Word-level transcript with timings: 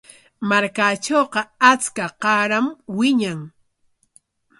Markaatrawqa 0.49 1.41
achka 1.71 2.05
qaaram 2.21 2.65
wiñan. 2.97 3.39